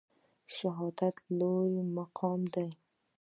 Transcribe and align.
شهادت 0.55 1.15
لوړ 1.39 1.69
مقام 1.97 2.41
دی 2.53 2.67